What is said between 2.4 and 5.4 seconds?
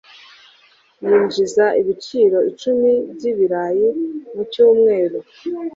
icumi by’ibirayi mu cyumweru.